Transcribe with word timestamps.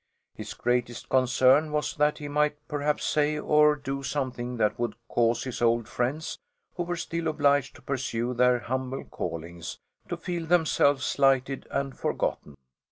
His 0.33 0.55
greatest 0.55 1.09
concern 1.09 1.71
was 1.71 1.93
that 1.93 2.17
he 2.17 2.27
might 2.27 2.57
perhaps 2.67 3.05
say 3.05 3.37
or 3.37 3.75
do 3.75 4.01
something 4.01 4.57
that 4.57 4.79
would 4.79 4.95
cause 5.07 5.43
his 5.43 5.61
old 5.61 5.87
friends, 5.87 6.39
who 6.73 6.81
were 6.81 6.95
still 6.95 7.27
obliged 7.27 7.75
to 7.75 7.83
pursue 7.83 8.33
their 8.33 8.61
humble 8.61 9.03
callings, 9.03 9.77
to 10.09 10.17
feel 10.17 10.47
themselves 10.47 11.05
slighted 11.05 11.67
and 11.69 11.95
forgotten. 11.95 12.57